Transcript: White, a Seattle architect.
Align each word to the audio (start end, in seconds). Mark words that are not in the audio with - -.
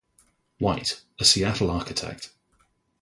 White, 0.57 0.99
a 1.19 1.23
Seattle 1.23 1.69
architect. 1.69 2.31